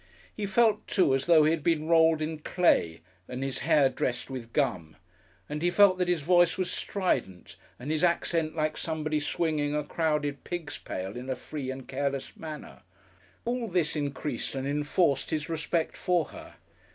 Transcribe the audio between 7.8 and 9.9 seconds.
his accent like somebody swinging a